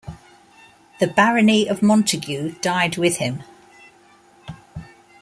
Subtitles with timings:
[0.99, 3.43] The barony of Montagu died with him.